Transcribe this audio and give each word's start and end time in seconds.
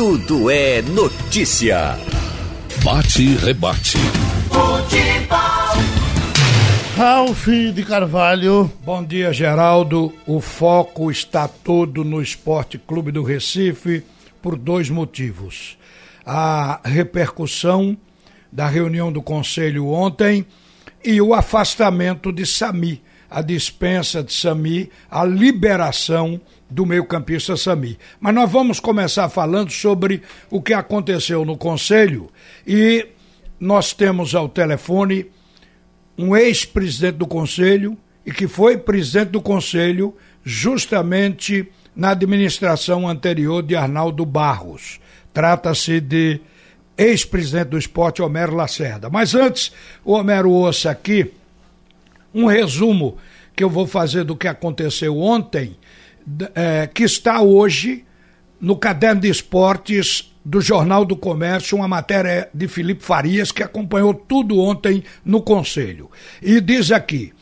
Tudo 0.00 0.48
é 0.50 0.80
notícia. 0.80 1.94
Bate 2.82 3.22
e 3.22 3.34
rebate. 3.34 3.98
Futebol. 4.48 5.36
Ralf 6.96 7.46
de 7.46 7.84
Carvalho. 7.84 8.72
Bom 8.82 9.04
dia, 9.04 9.30
Geraldo. 9.30 10.10
O 10.26 10.40
foco 10.40 11.10
está 11.10 11.46
todo 11.46 12.02
no 12.02 12.22
Esporte 12.22 12.78
Clube 12.78 13.12
do 13.12 13.22
Recife 13.22 14.02
por 14.40 14.56
dois 14.56 14.88
motivos. 14.88 15.76
A 16.24 16.80
repercussão 16.82 17.94
da 18.50 18.66
reunião 18.68 19.12
do 19.12 19.20
Conselho 19.20 19.88
ontem 19.88 20.46
e 21.04 21.20
o 21.20 21.34
afastamento 21.34 22.32
de 22.32 22.46
Sami, 22.46 23.02
a 23.30 23.40
dispensa 23.40 24.22
de 24.22 24.32
Sami, 24.32 24.90
a 25.08 25.24
liberação 25.24 26.40
do 26.68 26.84
meio-campista 26.84 27.56
Sami. 27.56 27.96
Mas 28.18 28.34
nós 28.34 28.50
vamos 28.50 28.80
começar 28.80 29.28
falando 29.28 29.70
sobre 29.70 30.22
o 30.50 30.60
que 30.60 30.74
aconteceu 30.74 31.44
no 31.44 31.56
Conselho 31.56 32.30
e 32.66 33.06
nós 33.58 33.92
temos 33.92 34.34
ao 34.34 34.48
telefone 34.48 35.26
um 36.18 36.36
ex-presidente 36.36 37.16
do 37.16 37.26
Conselho 37.26 37.96
e 38.26 38.32
que 38.32 38.48
foi 38.48 38.76
presidente 38.76 39.30
do 39.30 39.40
Conselho 39.40 40.14
justamente 40.42 41.68
na 41.94 42.10
administração 42.10 43.08
anterior 43.08 43.62
de 43.62 43.76
Arnaldo 43.76 44.24
Barros. 44.26 45.00
Trata-se 45.32 46.00
de 46.00 46.40
ex-presidente 46.96 47.68
do 47.68 47.78
esporte, 47.78 48.22
Homero 48.22 48.54
Lacerda. 48.54 49.08
Mas 49.08 49.34
antes, 49.34 49.72
o 50.04 50.12
Homero 50.12 50.50
ouça 50.50 50.90
aqui 50.90 51.32
um 52.34 52.46
resumo 52.46 53.16
que 53.54 53.64
eu 53.64 53.70
vou 53.70 53.86
fazer 53.86 54.24
do 54.24 54.36
que 54.36 54.48
aconteceu 54.48 55.18
ontem, 55.18 55.76
é, 56.54 56.86
que 56.86 57.02
está 57.02 57.40
hoje 57.40 58.04
no 58.60 58.76
caderno 58.76 59.22
de 59.22 59.28
esportes 59.28 60.30
do 60.44 60.60
Jornal 60.60 61.04
do 61.04 61.16
Comércio, 61.16 61.76
uma 61.76 61.88
matéria 61.88 62.48
de 62.52 62.66
Felipe 62.68 63.04
Farias, 63.04 63.52
que 63.52 63.62
acompanhou 63.62 64.14
tudo 64.14 64.58
ontem 64.58 65.02
no 65.24 65.42
Conselho. 65.42 66.10
E 66.42 66.60
diz 66.60 66.90
aqui: 66.90 67.32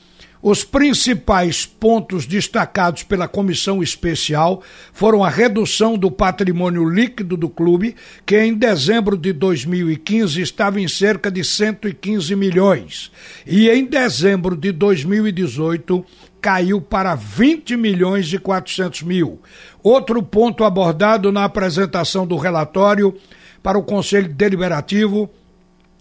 os 0.43 0.63
principais 0.63 1.67
pontos 1.67 2.27
destacados 2.27 3.03
pela 3.03 3.27
comissão 3.27 3.83
especial 3.83 4.63
foram 4.93 5.25
a 5.25 5.29
redução 5.29 5.99
do 5.99 6.11
patrimônio 6.11 6.89
líquido 6.89 7.37
do 7.37 7.49
clube, 7.49 7.97
que 8.25 8.39
em 8.39 8.55
dezembro 8.55 9.17
de 9.17 9.33
2015 9.33 10.41
estava 10.41 10.81
em 10.81 10.89
cerca 10.89 11.31
de 11.31 11.43
115 11.43 12.35
milhões, 12.37 13.11
e 13.47 13.69
em 13.69 13.85
dezembro 13.85 14.57
de 14.57 14.73
2018 14.73 16.05
caiu 16.41 16.81
para 16.81 17.15
20 17.15 17.77
milhões 17.77 18.33
e 18.33 18.39
400 18.39 19.03
mil. 19.03 19.41
Outro 19.83 20.23
ponto 20.23 20.63
abordado 20.65 21.33
na 21.33 21.45
apresentação 21.45 22.27
do 22.27 22.37
relatório 22.37 23.15
para 23.63 23.79
o 23.79 23.83
Conselho 23.83 24.33
Deliberativo 24.33 25.29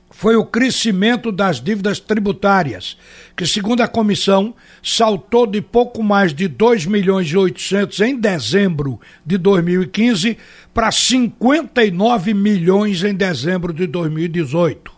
foi 0.09 0.35
o 0.35 0.45
crescimento 0.45 1.31
das 1.31 1.61
dívidas 1.61 1.99
tributárias, 1.99 2.97
que, 3.35 3.45
segundo 3.45 3.81
a 3.81 3.87
comissão, 3.87 4.55
saltou 4.81 5.45
de 5.45 5.61
pouco 5.61 6.01
mais 6.01 6.33
de 6.33 6.47
2 6.47 6.85
milhões 6.85 7.27
e 7.27 7.37
800 7.37 7.99
em 8.01 8.15
dezembro 8.19 8.99
de 9.25 9.37
2015 9.37 10.37
para 10.73 10.91
59 10.91 12.33
milhões 12.33 13.03
em 13.03 13.13
dezembro 13.13 13.73
de 13.73 13.85
2018. 13.85 14.91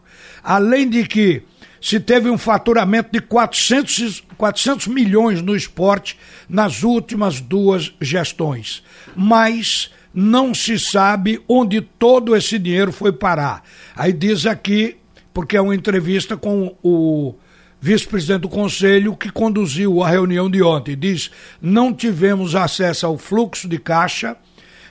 Além 0.43 0.89
de 0.89 1.05
que 1.05 1.43
se 1.81 1.99
teve 1.99 2.30
um 2.30 2.37
faturamento 2.37 3.09
de 3.11 3.21
400, 3.21 4.23
400 4.37 4.87
milhões 4.87 5.41
no 5.41 5.55
esporte 5.55 6.17
nas 6.47 6.83
últimas 6.83 7.39
duas 7.39 7.93
gestões. 8.02 8.83
Mas 9.15 9.91
não 10.13 10.53
se 10.53 10.77
sabe 10.77 11.41
onde 11.47 11.81
todo 11.81 12.35
esse 12.35 12.59
dinheiro 12.59 12.91
foi 12.91 13.11
parar. 13.11 13.63
Aí 13.95 14.11
diz 14.11 14.45
aqui 14.45 14.98
porque 15.33 15.58
é 15.58 15.61
uma 15.61 15.75
entrevista 15.75 16.35
com 16.35 16.75
o 16.83 17.35
vice-presidente 17.81 18.41
do 18.41 18.49
Conselho 18.49 19.15
que 19.15 19.31
conduziu 19.31 20.04
a 20.04 20.09
reunião 20.09 20.49
de 20.49 20.61
ontem. 20.61 20.98
Diz: 20.98 21.31
não 21.61 21.93
tivemos 21.93 22.55
acesso 22.55 23.05
ao 23.05 23.17
fluxo 23.17 23.67
de 23.67 23.77
caixa. 23.77 24.36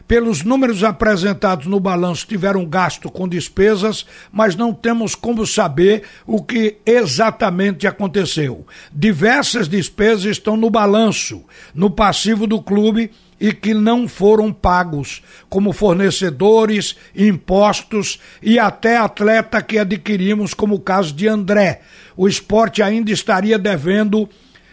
Pelos 0.07 0.43
números 0.43 0.83
apresentados 0.83 1.67
no 1.67 1.79
balanço, 1.79 2.27
tiveram 2.27 2.65
gasto 2.65 3.11
com 3.11 3.29
despesas, 3.29 4.07
mas 4.33 4.57
não 4.57 4.73
temos 4.73 5.15
como 5.15 5.47
saber 5.47 6.05
o 6.27 6.43
que 6.43 6.79
exatamente 6.87 7.87
aconteceu. 7.87 8.67
Diversas 8.91 9.69
despesas 9.69 10.25
estão 10.25 10.57
no 10.57 10.71
balanço, 10.71 11.45
no 11.75 11.91
passivo 11.91 12.47
do 12.47 12.63
clube 12.63 13.11
e 13.41 13.53
que 13.53 13.73
não 13.73 14.09
foram 14.09 14.53
pagos, 14.53 15.23
como 15.49 15.73
fornecedores, 15.73 16.97
impostos 17.15 18.19
e 18.43 18.59
até 18.59 18.97
atleta 18.97 19.63
que 19.63 19.79
adquirimos, 19.79 20.55
como 20.55 20.75
o 20.75 20.81
caso 20.81 21.15
de 21.15 21.29
André. 21.29 21.81
O 22.17 22.27
esporte 22.27 22.83
ainda 22.83 23.13
estaria 23.13 23.59
devendo 23.59 24.29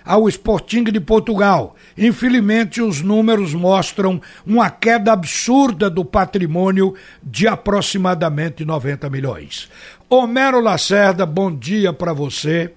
ao 0.06 0.30
Sporting 0.30 0.84
de 0.84 1.00
Portugal. 1.00 1.76
Infelizmente, 1.98 2.82
os 2.82 3.02
números 3.02 3.54
mostram 3.54 4.22
uma 4.46 4.70
queda 4.70 5.12
absurda 5.12 5.90
do 5.90 6.06
patrimônio 6.06 6.94
de 7.24 7.48
aproximadamente 7.48 8.64
90 8.64 9.10
milhões. 9.10 9.70
Homero 10.08 10.60
Lacerda, 10.62 11.26
bom 11.26 11.54
dia 11.54 11.92
para 11.92 12.14
você. 12.14 12.72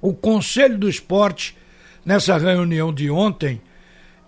O 0.00 0.12
Conselho 0.12 0.76
do 0.76 0.88
Esporte, 0.88 1.56
nessa 2.04 2.36
reunião 2.36 2.92
de 2.92 3.10
ontem, 3.10 3.60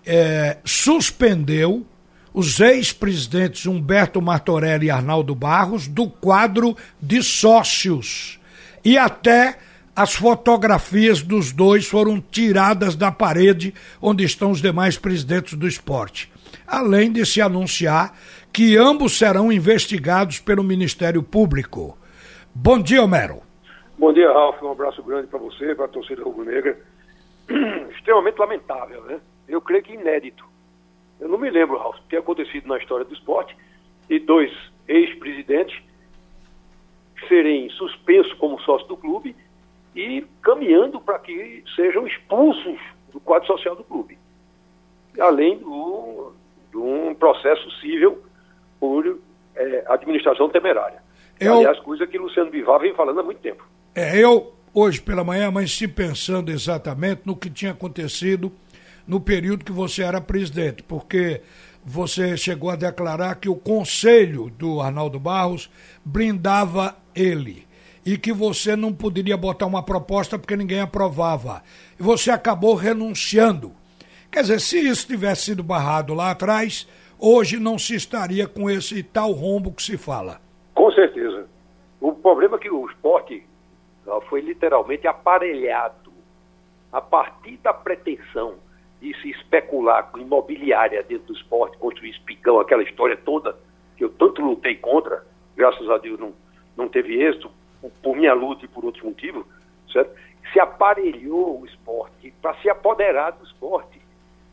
é, 0.05 0.57
suspendeu 0.63 1.85
os 2.33 2.59
ex-presidentes 2.59 3.65
Humberto 3.65 4.21
Martorelli 4.21 4.87
e 4.87 4.91
Arnaldo 4.91 5.35
Barros 5.35 5.87
do 5.87 6.09
quadro 6.09 6.75
de 7.01 7.21
sócios. 7.21 8.39
E 8.83 8.97
até 8.97 9.59
as 9.95 10.15
fotografias 10.15 11.21
dos 11.21 11.51
dois 11.51 11.85
foram 11.85 12.19
tiradas 12.19 12.95
da 12.95 13.11
parede 13.11 13.73
onde 14.01 14.23
estão 14.23 14.49
os 14.49 14.61
demais 14.61 14.97
presidentes 14.97 15.53
do 15.53 15.67
esporte. 15.67 16.31
Além 16.65 17.11
de 17.11 17.25
se 17.25 17.39
anunciar 17.39 18.17
que 18.51 18.75
ambos 18.77 19.17
serão 19.17 19.51
investigados 19.51 20.39
pelo 20.39 20.63
Ministério 20.63 21.21
Público. 21.21 21.97
Bom 22.53 22.79
dia, 22.79 23.03
Homero. 23.03 23.41
Bom 23.97 24.11
dia, 24.11 24.31
Ralf. 24.31 24.61
Um 24.61 24.71
abraço 24.71 25.03
grande 25.03 25.27
para 25.27 25.39
você, 25.39 25.75
para 25.75 25.85
a 25.85 25.87
torcida 25.87 26.23
rubro-negra. 26.23 26.77
Extremamente 27.91 28.37
lamentável, 28.39 29.03
né? 29.05 29.19
Eu 29.47 29.61
creio 29.61 29.83
que 29.83 29.93
inédito. 29.93 30.45
Eu 31.19 31.27
não 31.29 31.37
me 31.37 31.49
lembro, 31.49 31.77
Ralf, 31.77 31.97
ter 32.09 32.17
acontecido 32.17 32.67
na 32.67 32.77
história 32.77 33.05
do 33.05 33.13
esporte 33.13 33.55
e 34.09 34.19
dois 34.19 34.51
ex-presidentes 34.87 35.81
serem 37.27 37.69
suspensos 37.69 38.33
como 38.33 38.59
sócio 38.61 38.87
do 38.87 38.97
clube 38.97 39.35
e 39.95 40.25
caminhando 40.41 40.99
para 40.99 41.19
que 41.19 41.63
sejam 41.75 42.05
expulsos 42.05 42.79
do 43.11 43.19
quadro 43.19 43.47
social 43.47 43.75
do 43.75 43.83
clube. 43.83 44.17
Além 45.19 45.57
do, 45.59 46.33
de 46.71 46.77
um 46.77 47.13
processo 47.13 47.69
civil 47.79 48.23
por 48.79 49.19
é, 49.55 49.83
administração 49.87 50.49
temerária. 50.49 51.01
Eu, 51.39 51.57
Aliás, 51.57 51.79
coisa 51.79 52.05
que 52.07 52.17
Luciano 52.17 52.49
Bivar 52.49 52.79
vem 52.79 52.93
falando 52.93 53.19
há 53.19 53.23
muito 53.23 53.39
tempo. 53.39 53.63
É, 53.95 54.17
eu, 54.17 54.53
hoje 54.73 55.01
pela 55.01 55.23
manhã, 55.23 55.51
mas 55.51 55.71
se 55.71 55.87
pensando 55.87 56.51
exatamente 56.51 57.21
no 57.25 57.35
que 57.35 57.49
tinha 57.49 57.71
acontecido 57.71 58.51
no 59.07 59.19
período 59.19 59.65
que 59.65 59.71
você 59.71 60.03
era 60.03 60.21
presidente, 60.21 60.83
porque 60.83 61.41
você 61.85 62.37
chegou 62.37 62.69
a 62.69 62.75
declarar 62.75 63.35
que 63.35 63.49
o 63.49 63.55
conselho 63.55 64.49
do 64.49 64.79
Arnaldo 64.81 65.19
Barros 65.19 65.69
brindava 66.03 66.95
ele 67.13 67.67
e 68.05 68.17
que 68.17 68.33
você 68.33 68.75
não 68.75 68.93
poderia 68.93 69.37
botar 69.37 69.65
uma 69.65 69.83
proposta 69.83 70.37
porque 70.37 70.55
ninguém 70.55 70.79
aprovava. 70.79 71.63
E 71.99 72.03
você 72.03 72.31
acabou 72.31 72.75
renunciando. 72.75 73.71
Quer 74.31 74.41
dizer, 74.41 74.59
se 74.59 74.79
isso 74.79 75.07
tivesse 75.07 75.43
sido 75.43 75.63
barrado 75.63 76.13
lá 76.13 76.31
atrás, 76.31 76.87
hoje 77.19 77.59
não 77.59 77.77
se 77.77 77.95
estaria 77.95 78.47
com 78.47 78.69
esse 78.69 79.03
tal 79.03 79.31
rombo 79.31 79.71
que 79.71 79.83
se 79.83 79.97
fala. 79.97 80.41
Com 80.73 80.91
certeza. 80.91 81.47
O 82.01 82.11
problema 82.13 82.57
é 82.57 82.59
que 82.59 82.69
o 82.69 82.89
esporte 82.89 83.45
foi 84.29 84.41
literalmente 84.41 85.07
aparelhado 85.07 86.11
a 86.91 86.99
partir 86.99 87.57
da 87.57 87.73
pretensão 87.73 88.55
de 89.03 89.13
se 89.21 89.31
especular 89.31 90.09
com 90.09 90.17
imobiliária 90.17 91.03
dentro 91.03 91.27
do 91.27 91.33
esporte, 91.33 91.77
construir 91.77 92.11
espigão, 92.11 92.61
aquela 92.61 92.83
história 92.83 93.17
toda 93.17 93.57
que 93.97 94.03
eu 94.05 94.09
tanto 94.09 94.41
lutei 94.41 94.77
contra, 94.77 95.25
graças 95.57 95.89
a 95.89 95.97
Deus 95.97 96.17
não, 96.17 96.33
não 96.77 96.87
teve 96.87 97.21
êxito, 97.21 97.51
por 98.01 98.15
minha 98.15 98.33
luta 98.33 98.63
e 98.63 98.67
por 98.69 98.85
outros 98.85 99.03
motivos, 99.03 99.45
certo? 99.91 100.17
Se 100.53 100.59
aparelhou 100.59 101.59
o 101.59 101.65
esporte 101.65 102.33
para 102.41 102.55
se 102.61 102.69
apoderar 102.69 103.33
do 103.33 103.43
esporte. 103.43 103.99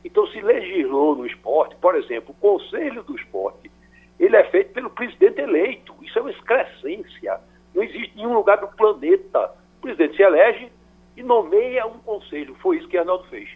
Então 0.04 0.26
se 0.26 0.40
legislou 0.40 1.14
no 1.14 1.26
esporte, 1.26 1.76
por 1.76 1.94
exemplo, 1.94 2.34
o 2.36 2.40
Conselho 2.40 3.04
do 3.04 3.14
Esporte, 3.14 3.70
ele 4.18 4.36
é 4.36 4.44
feito 4.50 4.72
pelo 4.72 4.90
presidente 4.90 5.40
eleito. 5.40 5.94
Isso 6.02 6.18
é 6.18 6.22
uma 6.22 6.30
excrescência. 6.30 7.40
Não 7.72 7.84
existe 7.84 8.16
nenhum 8.16 8.34
lugar 8.34 8.58
do 8.58 8.68
planeta. 8.68 9.52
O 9.78 9.82
presidente 9.82 10.16
se 10.16 10.22
elege 10.22 10.72
e 11.16 11.22
nomeia 11.22 11.86
um 11.86 11.98
conselho. 12.00 12.56
Foi 12.56 12.78
isso 12.78 12.88
que 12.88 12.98
Arnaldo 12.98 13.24
fez 13.28 13.48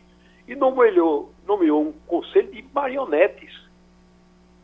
e 0.46 0.54
nomeou, 0.54 1.32
nomeou 1.46 1.88
um 1.88 1.92
conselho 2.06 2.50
de 2.52 2.64
marionetes. 2.72 3.52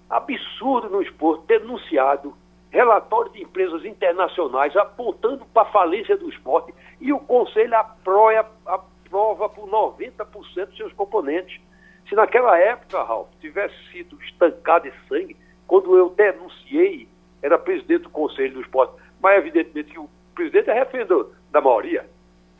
absurdo 0.08 0.90
no 0.90 1.00
esporte 1.02 1.46
denunciado 1.46 2.34
relatório 2.70 3.32
de 3.32 3.42
empresas 3.42 3.84
internacionais 3.84 4.74
apontando 4.76 5.44
para 5.46 5.62
a 5.62 5.72
falência 5.72 6.16
do 6.16 6.28
esporte 6.28 6.72
e 7.00 7.12
o 7.12 7.18
Conselho 7.18 7.76
aproia, 7.76 8.46
aprova 8.64 9.48
por 9.48 9.68
90% 9.68 10.66
dos 10.66 10.76
seus 10.76 10.92
componentes. 10.92 11.60
Se 12.08 12.14
naquela 12.14 12.56
época, 12.58 13.02
Ralf, 13.02 13.28
tivesse 13.40 13.74
sido 13.90 14.20
estancado 14.22 14.86
esse 14.86 14.98
sangue, 15.08 15.36
quando 15.66 15.96
eu 15.96 16.10
denunciei, 16.10 17.08
era 17.42 17.58
presidente 17.58 18.02
do 18.02 18.10
Conselho 18.10 18.54
do 18.54 18.60
Esporte, 18.60 18.94
mas 19.20 19.38
evidentemente 19.38 19.92
que 19.92 19.98
o 19.98 20.08
presidente 20.34 20.70
é 20.70 20.74
refém 20.74 21.06
da 21.50 21.60
maioria. 21.60 22.08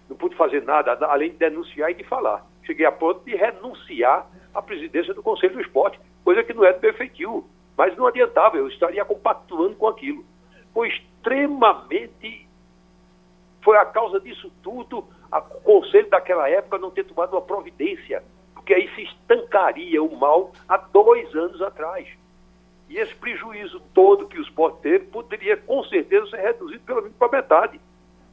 Não 0.08 0.17
pude 0.17 0.34
fazer 0.34 0.62
nada 0.64 0.99
além 1.06 1.31
de 1.31 1.37
denunciar 1.37 1.90
e 1.90 1.94
de 1.94 2.05
falar. 2.05 2.44
Cheguei 2.70 2.87
a 2.87 2.93
ponto 2.93 3.25
de 3.25 3.34
renunciar 3.34 4.31
à 4.55 4.62
presidência 4.62 5.12
do 5.12 5.25
Conselho 5.25 5.55
do 5.55 5.61
Esporte, 5.61 5.99
coisa 6.22 6.44
que 6.44 6.55
não 6.55 6.64
é 6.64 6.72
do. 6.72 7.44
Mas 7.76 7.96
não 7.96 8.06
adiantava, 8.06 8.58
eu 8.58 8.69
estaria 8.69 9.05
compactuando 9.05 9.75
com 9.75 9.88
aquilo. 9.88 10.25
Foi 10.72 10.87
extremamente. 10.87 12.46
Foi 13.61 13.76
a 13.76 13.84
causa 13.84 14.20
disso 14.20 14.52
tudo 14.62 15.05
o 15.32 15.40
conselho 15.62 16.08
daquela 16.08 16.49
época 16.49 16.78
não 16.78 16.93
ter 16.93 17.02
tomado 17.02 17.32
uma 17.32 17.43
providência, 17.43 18.22
porque 18.55 18.72
aí 18.72 18.88
se 18.94 19.02
estancaria 19.02 20.00
o 20.00 20.17
mal 20.17 20.52
há 20.69 20.76
dois 20.76 21.34
anos 21.34 21.61
atrás. 21.61 22.06
E 22.88 22.99
esse 22.99 23.17
prejuízo 23.17 23.81
todo 23.93 24.28
que 24.28 24.38
o 24.38 24.43
esporte 24.43 24.81
teve 24.82 25.06
poderia, 25.06 25.56
com 25.56 25.82
certeza, 25.87 26.31
ser 26.31 26.40
reduzido 26.40 26.84
pelo 26.84 27.02
menos 27.02 27.17
para 27.17 27.32
metade. 27.32 27.81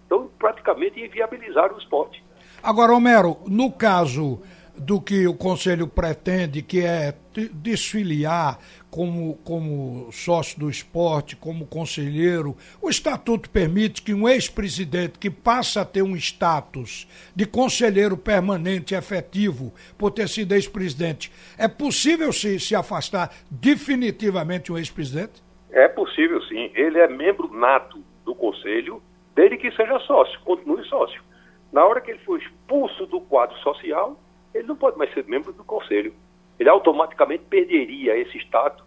Então, 0.06 0.30
praticamente, 0.38 1.04
inviabilizar 1.04 1.74
o 1.74 1.80
esporte. 1.80 2.24
Agora, 2.62 2.94
Homero, 2.94 3.38
no 3.48 3.71
caso 3.71 4.42
do 4.77 5.01
que 5.01 5.27
o 5.27 5.33
Conselho 5.33 5.88
pretende, 5.88 6.62
que 6.62 6.81
é 6.81 7.15
desfiliar 7.51 8.59
como, 8.89 9.36
como 9.44 10.12
sócio 10.12 10.59
do 10.59 10.69
esporte, 10.69 11.36
como 11.36 11.65
conselheiro. 11.65 12.56
O 12.81 12.89
estatuto 12.89 13.50
permite 13.50 14.01
que 14.01 14.13
um 14.13 14.27
ex-presidente 14.27 15.19
que 15.19 15.30
passa 15.30 15.81
a 15.81 15.86
ter 15.86 16.01
um 16.01 16.15
status 16.15 17.07
de 17.36 17.45
conselheiro 17.45 18.18
permanente 18.18 18.95
efetivo 18.95 19.74
por 19.98 20.12
ter 20.12 20.27
sido 20.27 20.53
ex-presidente, 20.53 21.31
é 21.57 21.68
possível 21.68 22.31
se, 22.31 22.60
se 22.60 22.75
afastar 22.75 23.31
definitivamente 23.50 24.71
um 24.71 24.77
ex-presidente? 24.77 25.44
É 25.71 25.88
possível, 25.88 26.42
sim. 26.44 26.71
Ele 26.74 27.00
é 27.00 27.07
membro 27.07 27.51
nato 27.53 28.00
do 28.25 28.33
conselho, 28.33 29.01
desde 29.36 29.57
que 29.57 29.71
seja 29.71 30.00
sócio, 30.00 30.39
continue 30.42 30.83
sócio. 30.86 31.26
Na 31.72 31.86
hora 31.86 32.02
que 32.02 32.12
ele 32.12 32.19
for 32.19 32.40
expulso 32.40 33.06
do 33.08 33.19
quadro 33.22 33.58
social, 33.58 34.18
ele 34.54 34.68
não 34.68 34.75
pode 34.75 34.98
mais 34.98 35.14
ser 35.14 35.25
membro 35.25 35.52
do 35.52 35.64
conselho. 35.64 36.14
Ele 36.60 36.69
automaticamente 36.69 37.44
perderia 37.46 38.18
esse 38.18 38.38
status 38.40 38.84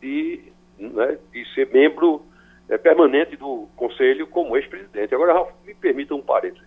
de, 0.00 0.52
né, 0.78 1.18
de 1.32 1.54
ser 1.54 1.70
membro 1.70 2.22
é, 2.68 2.76
permanente 2.78 3.36
do 3.36 3.68
conselho 3.76 4.26
como 4.26 4.56
ex-presidente. 4.56 5.14
Agora, 5.14 5.34
Ralf, 5.34 5.50
me 5.64 5.74
permita 5.74 6.14
um 6.14 6.22
parênteses. 6.22 6.66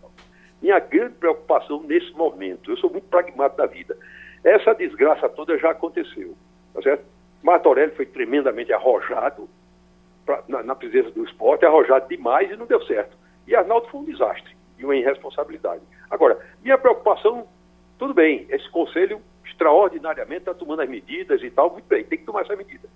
Minha 0.61 0.79
grande 0.79 1.15
preocupação 1.15 1.83
nesse 1.83 2.11
momento, 2.13 2.71
eu 2.71 2.77
sou 2.77 2.89
muito 2.89 3.07
pragmático 3.07 3.57
da 3.57 3.67
vida, 3.67 3.97
essa 4.43 4.73
desgraça 4.73 5.27
toda 5.27 5.57
já 5.57 5.71
aconteceu, 5.71 6.35
tá 6.73 6.81
certo? 6.81 7.03
Martorelli 7.43 7.91
foi 7.91 8.05
tremendamente 8.05 8.71
arrojado 8.71 9.49
pra, 10.25 10.43
na, 10.47 10.63
na 10.63 10.75
presença 10.75 11.11
do 11.11 11.25
esporte, 11.25 11.65
arrojado 11.65 12.07
demais 12.07 12.49
e 12.49 12.55
não 12.55 12.65
deu 12.65 12.81
certo. 12.85 13.15
E 13.45 13.55
Arnaldo 13.55 13.87
foi 13.87 13.99
um 13.99 14.05
desastre 14.05 14.54
e 14.77 14.83
uma 14.83 14.95
irresponsabilidade. 14.95 15.81
Agora, 16.09 16.39
minha 16.63 16.77
preocupação 16.77 17.47
tudo 17.97 18.13
bem, 18.13 18.45
esse 18.49 18.69
conselho 18.69 19.21
extraordinariamente 19.45 20.41
está 20.41 20.53
tomando 20.53 20.81
as 20.81 20.89
medidas 20.89 21.41
e 21.41 21.49
tal, 21.49 21.71
muito 21.71 21.85
bem, 21.85 22.03
tem 22.03 22.17
que 22.17 22.25
tomar 22.25 22.41
essa 22.41 22.55
medida. 22.55 22.89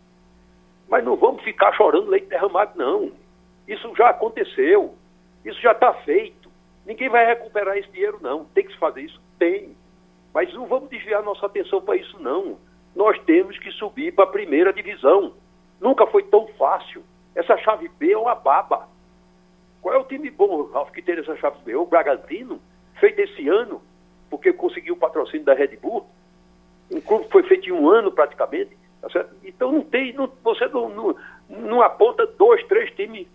Mas 0.90 1.06
não 1.06 1.16
vamos 1.16 1.44
ficar 1.44 1.72
chorando 1.74 2.10
leite 2.10 2.28
derramado, 2.28 2.78
não. 2.78 3.12
Isso 3.68 3.94
já 3.96 4.10
aconteceu, 4.10 4.96
isso 5.46 5.60
já 5.62 5.72
está 5.72 5.94
feito. 5.94 6.50
Ninguém 6.86 7.08
vai 7.08 7.26
recuperar 7.26 7.78
esse 7.78 7.90
dinheiro, 7.92 8.20
não. 8.22 8.46
Tem 8.46 8.66
que 8.66 8.74
se 8.74 8.80
fazer 8.80 9.02
isso? 9.02 9.22
Tem. 9.38 9.76
Mas 10.34 10.54
não 10.54 10.66
vamos 10.66 10.90
desviar 10.90 11.24
nossa 11.24 11.46
atenção 11.46 11.82
para 11.82 11.96
isso, 11.96 12.20
não. 12.20 12.58
Nós 12.96 13.18
temos 13.24 13.58
que 13.60 13.72
subir 13.74 14.14
para 14.14 14.26
a 14.26 14.32
primeira 14.32 14.74
divisão. 14.74 15.34
Nunca 15.80 16.08
foi 16.08 16.24
tão 16.24 16.48
fácil. 16.58 17.04
Essa 17.36 17.56
chave 17.58 17.88
B 18.00 18.12
é 18.12 18.18
uma 18.18 18.36
baba. 18.36 18.88
Time 20.10 20.30
bom, 20.32 20.64
Ralf, 20.72 20.92
que 20.92 21.02
tem 21.02 21.18
essa 21.18 21.36
chave 21.38 21.58
B? 21.64 21.76
O 21.76 21.86
Bragantino, 21.86 22.60
feito 23.00 23.20
esse 23.20 23.48
ano, 23.48 23.82
porque 24.30 24.52
conseguiu 24.52 24.96
o 24.96 24.98
patrocínio 24.98 25.46
da 25.46 25.54
Red 25.54 25.78
Bull. 25.78 26.06
Um 26.92 27.00
clube 27.00 27.26
que 27.26 27.32
foi 27.32 27.44
feito 27.44 27.70
em 27.70 27.72
um 27.72 27.90
ano 27.90 28.12
praticamente. 28.12 28.76
Tá 29.02 29.26
então 29.44 29.72
não 29.72 29.82
tem, 29.82 30.12
não, 30.14 30.30
você 30.44 30.68
não, 30.68 30.90
não, 30.90 31.16
não, 31.48 31.82
aponta 31.82 32.26
dois, 32.26 32.62
três 32.68 32.92
times 32.96 33.28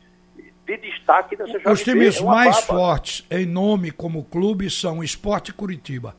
de 0.66 0.76
destaque 0.76 1.36
nessa 1.36 1.70
Os 1.70 1.82
times 1.82 2.20
é 2.20 2.24
mais 2.24 2.60
fortes 2.66 3.26
em 3.30 3.46
nome 3.46 3.90
como 3.90 4.24
clube 4.24 4.68
são 4.68 5.02
Esporte 5.02 5.54
Curitiba. 5.54 6.14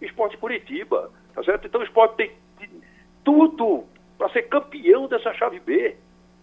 Esporte 0.00 0.36
Curitiba, 0.38 1.10
tá 1.34 1.44
certo? 1.44 1.66
Então 1.66 1.80
o 1.80 1.84
esporte 1.84 2.16
tem 2.16 2.32
tudo 3.22 3.84
para 4.18 4.28
ser 4.30 4.42
campeão 4.42 5.06
dessa 5.06 5.32
chave 5.34 5.60
B. 5.60 5.96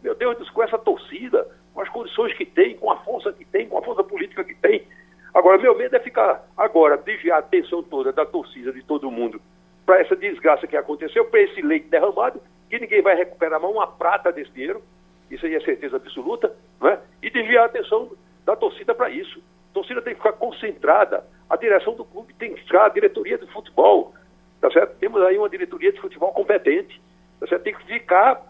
Meu 0.03 0.15
Deus, 0.15 0.49
com 0.51 0.63
essa 0.63 0.77
torcida, 0.77 1.47
com 1.77 1.81
as 1.83 1.89
condições 1.89 2.33
que 2.33 2.43
tem, 2.43 2.75
com 2.75 2.89
a 2.89 2.97
força 3.03 3.31
que 3.31 3.45
tem, 3.45 3.69
com 3.69 3.77
a 3.77 3.83
força 3.83 4.03
política 4.03 4.43
que 4.43 4.55
tem. 4.55 4.87
Agora, 5.31 5.59
meu 5.59 5.77
medo 5.77 5.95
é 5.95 5.99
ficar 5.99 6.43
agora, 6.57 6.97
desviar 6.97 7.35
a 7.35 7.39
atenção 7.39 7.83
toda 7.83 8.11
da 8.11 8.25
torcida 8.25 8.71
de 8.73 8.81
todo 8.81 9.11
mundo 9.11 9.39
para 9.85 9.99
essa 9.99 10.15
desgraça 10.15 10.65
que 10.65 10.75
aconteceu, 10.75 11.25
para 11.25 11.39
esse 11.39 11.61
leite 11.61 11.87
derramado, 11.87 12.41
que 12.67 12.79
ninguém 12.79 13.03
vai 13.03 13.15
recuperar 13.15 13.61
mais 13.61 13.71
uma 13.71 13.85
prata 13.85 14.31
desse 14.31 14.49
dinheiro, 14.53 14.81
isso 15.29 15.45
aí 15.45 15.53
é 15.53 15.59
certeza 15.59 15.97
absoluta, 15.97 16.51
né? 16.81 16.97
e 17.21 17.29
desviar 17.29 17.65
a 17.65 17.67
atenção 17.67 18.09
da 18.43 18.55
torcida 18.55 18.95
para 18.95 19.11
isso. 19.11 19.37
A 19.69 19.73
torcida 19.75 20.01
tem 20.01 20.15
que 20.15 20.19
ficar 20.19 20.33
concentrada, 20.33 21.23
a 21.47 21.55
direção 21.57 21.93
do 21.93 22.03
clube 22.03 22.33
tem 22.33 22.55
que 22.55 22.61
ficar, 22.63 22.87
a 22.87 22.89
diretoria 22.89 23.37
de 23.37 23.45
futebol, 23.53 24.15
tá 24.59 24.71
certo? 24.71 24.97
Temos 24.97 25.21
aí 25.21 25.37
uma 25.37 25.47
diretoria 25.47 25.91
de 25.91 26.01
futebol 26.01 26.33
competente, 26.33 26.99
tá 27.39 27.45
certo? 27.45 27.61
Tem 27.61 27.75
que 27.75 27.85
ficar 27.85 28.41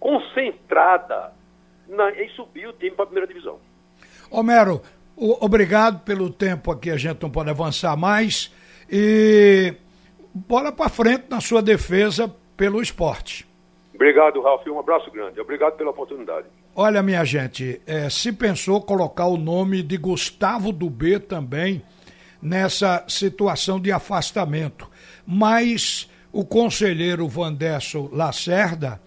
concentrada 0.00 1.35
na, 1.88 2.10
em 2.10 2.28
subir 2.30 2.68
o 2.68 2.72
time 2.72 2.92
para 2.92 3.04
a 3.04 3.06
primeira 3.06 3.26
divisão. 3.26 3.58
Homero, 4.30 4.82
Obrigado 5.16 6.00
pelo 6.00 6.28
tempo 6.28 6.70
aqui, 6.70 6.90
a 6.90 6.96
gente 6.96 7.22
não 7.22 7.30
pode 7.30 7.48
avançar 7.48 7.96
mais. 7.96 8.52
E 8.90 9.74
bola 10.34 10.70
para 10.70 10.90
frente 10.90 11.24
na 11.30 11.40
sua 11.40 11.62
defesa 11.62 12.32
pelo 12.54 12.82
esporte. 12.82 13.48
Obrigado, 13.94 14.42
Ralf. 14.42 14.66
Um 14.66 14.78
abraço 14.78 15.10
grande. 15.10 15.40
Obrigado 15.40 15.76
pela 15.76 15.90
oportunidade. 15.90 16.46
Olha, 16.74 17.02
minha 17.02 17.24
gente, 17.24 17.80
é, 17.86 18.10
se 18.10 18.30
pensou 18.30 18.82
colocar 18.82 19.26
o 19.26 19.38
nome 19.38 19.82
de 19.82 19.96
Gustavo 19.96 20.70
Dubê 20.70 21.18
também 21.18 21.82
nessa 22.42 23.02
situação 23.08 23.80
de 23.80 23.90
afastamento, 23.90 24.86
mas 25.26 26.10
o 26.30 26.44
conselheiro 26.44 27.26
Vandesso 27.26 28.10
Lacerda 28.12 29.00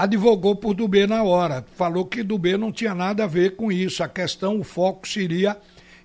advogou 0.00 0.56
por 0.56 0.72
Dubê 0.72 1.06
na 1.06 1.22
hora. 1.22 1.62
Falou 1.76 2.06
que 2.06 2.22
Dubê 2.22 2.56
não 2.56 2.72
tinha 2.72 2.94
nada 2.94 3.24
a 3.24 3.26
ver 3.26 3.54
com 3.54 3.70
isso. 3.70 4.02
A 4.02 4.08
questão, 4.08 4.58
o 4.58 4.64
foco 4.64 5.06
seria 5.06 5.58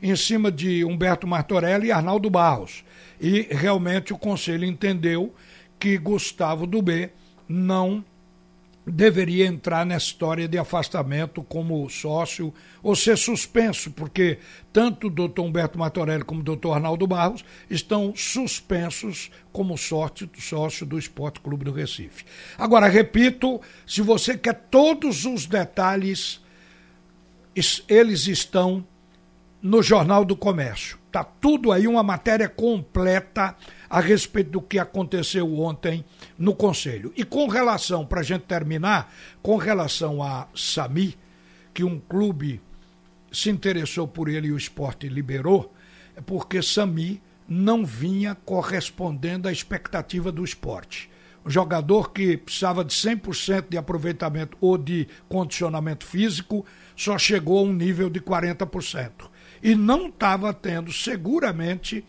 em 0.04 0.14
cima 0.18 0.52
de 0.52 0.84
Humberto 0.84 1.26
Martorelli 1.26 1.88
e 1.88 1.92
Arnaldo 1.94 2.30
Barros. 2.30 2.84
E 3.22 3.48
realmente 3.50 4.12
o 4.12 4.18
conselho 4.18 4.66
entendeu 4.66 5.34
que 5.80 5.98
Gustavo 5.98 6.68
Dubê 6.68 7.12
não 7.48 8.04
deveria 8.86 9.48
entrar 9.48 9.86
nessa 9.86 10.06
história 10.06 10.48
de 10.48 10.58
afastamento 10.58 11.44
como 11.44 11.90
sócio 11.90 12.54
ou 12.84 12.96
ser 12.96 13.18
suspenso, 13.18 13.92
porque 13.92 14.38
tanto 14.72 15.08
o 15.08 15.10
doutor 15.10 15.44
Humberto 15.44 15.80
Matorelli 15.80 16.24
como 16.24 16.42
o 16.42 16.44
doutor 16.44 16.74
Arnaldo 16.74 17.08
Barros 17.08 17.44
estão 17.70 18.14
suspensos 18.16 19.32
como 19.52 19.78
sócio 19.78 20.86
do 20.86 21.00
Esporte 21.00 21.40
Clube 21.40 21.66
do 21.66 21.72
Recife. 21.72 22.26
Agora, 22.58 22.88
repito, 22.88 23.60
se 23.88 24.02
você 24.02 24.38
quer 24.38 24.54
todos 24.70 25.26
os 25.26 25.46
detalhes, 25.46 26.42
eles 27.88 28.28
estão 28.28 28.86
no 29.66 29.82
Jornal 29.82 30.24
do 30.24 30.36
Comércio. 30.36 31.00
Tá 31.12 31.24
tudo 31.24 31.72
aí, 31.72 31.88
uma 31.88 32.04
matéria 32.04 32.48
completa 32.48 33.56
a 33.90 34.00
respeito 34.00 34.52
do 34.52 34.62
que 34.62 34.78
aconteceu 34.78 35.60
ontem 35.60 36.06
no 36.38 36.54
Conselho. 36.54 37.12
E 37.18 37.24
com 37.24 37.48
relação, 37.48 38.06
para 38.06 38.20
a 38.20 38.24
gente 38.24 38.44
terminar, 38.44 39.12
com 39.42 39.58
relação 39.58 40.22
a 40.22 40.48
Sami, 40.54 41.18
que 41.74 41.84
um 41.84 42.00
clube 42.00 42.62
se 43.32 43.50
interessou 43.50 44.08
por 44.08 44.30
ele 44.30 44.50
e 44.50 44.52
o 44.52 44.58
esporte 44.58 45.10
liberou, 45.10 45.74
é 46.16 46.22
porque 46.22 46.62
Sami 46.62 47.20
não 47.50 47.84
vinha 47.84 48.36
correspondendo 48.36 49.48
à 49.48 49.52
expectativa 49.52 50.32
do 50.32 50.44
esporte. 50.44 51.10
O 51.44 51.50
jogador 51.50 52.12
que 52.12 52.38
precisava 52.38 52.86
de 52.86 52.94
100% 52.94 53.66
de 53.70 53.78
aproveitamento 53.80 54.56
ou 54.62 54.78
de 54.78 55.08
condicionamento 55.28 56.06
físico 56.06 56.64
só 56.96 57.18
chegou 57.18 57.58
a 57.58 57.64
um 57.64 57.74
nível 57.74 58.12
de 58.12 58.22
40%. 58.22 59.34
E 59.62 59.76
não 59.76 60.08
estava 60.08 60.54
tendo, 60.54 60.92
seguramente, 60.92 62.06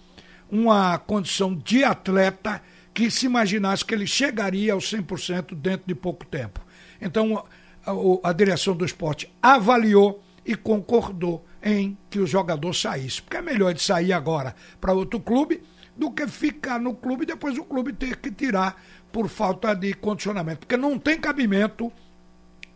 uma 0.51 0.99
condição 0.99 1.55
de 1.55 1.85
atleta 1.85 2.63
que 2.95 3.11
se 3.11 3.27
imaginasse 3.27 3.85
que 3.85 3.95
ele 3.95 4.07
chegaria 4.07 4.73
aos 4.73 4.91
100% 4.91 5.55
dentro 5.55 5.87
de 5.87 5.95
pouco 5.95 6.25
tempo. 6.25 6.65
Então, 7.01 7.45
a, 7.85 8.31
a, 8.31 8.33
direção 8.33 8.75
do 8.75 8.85
esporte 8.85 9.31
avaliou 9.43 10.23
e 10.45 10.55
concordou 10.55 11.45
em 11.63 11.97
que 12.09 12.19
o 12.19 12.27
jogador 12.27 12.73
saísse. 12.73 13.21
Porque 13.21 13.37
é 13.37 13.43
melhor 13.43 13.71
ele 13.71 13.79
sair 13.79 14.13
agora 14.13 14.55
para 14.81 14.95
outro 14.95 15.21
clube 15.21 15.63
do 15.97 16.11
que 16.11 16.27
ficar 16.27 16.79
no 16.79 16.95
clube 16.95 17.25
e 17.25 17.27
depois 17.27 17.59
o 17.59 17.65
clube 17.65 17.93
ter 17.93 18.17
que 18.17 18.31
tirar 18.31 18.81
por 19.13 19.29
falta 19.29 19.75
de 19.75 19.93
condicionamento. 19.95 20.61
Porque 20.61 20.77
não 20.77 20.99
tem 20.99 21.19
cabimento 21.19 21.93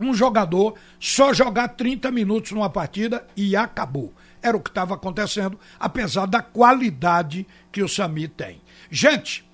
um 0.00 0.14
jogador 0.14 0.74
só 0.98 1.32
jogar 1.32 1.68
30 1.68 2.10
minutos 2.10 2.52
numa 2.52 2.70
partida 2.70 3.26
e 3.36 3.54
acabou. 3.54 4.12
Era 4.42 4.56
o 4.56 4.60
que 4.60 4.70
estava 4.70 4.94
acontecendo, 4.94 5.58
apesar 5.78 6.26
da 6.26 6.40
qualidade 6.40 7.46
que 7.70 7.82
o 7.82 7.88
Sami 7.88 8.26
tem. 8.26 8.60
Gente, 8.90 9.44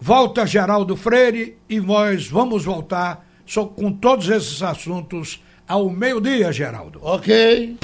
volta 0.00 0.46
Geraldo 0.46 0.96
Freire 0.96 1.58
e 1.68 1.78
nós 1.80 2.26
vamos 2.26 2.64
voltar 2.64 3.26
só 3.46 3.66
com 3.66 3.92
todos 3.92 4.28
esses 4.28 4.62
assuntos 4.62 5.42
ao 5.68 5.90
meio-dia, 5.90 6.50
Geraldo. 6.50 6.98
Ok. 7.02 7.76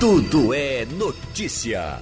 Tudo 0.00 0.52
é 0.52 0.84
notícia. 0.86 2.00